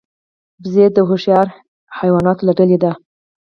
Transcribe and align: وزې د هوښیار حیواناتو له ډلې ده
وزې 0.63 0.85
د 0.95 0.97
هوښیار 1.07 1.47
حیواناتو 1.99 2.45
له 2.47 2.51
ډلې 2.59 2.77
ده 2.83 2.91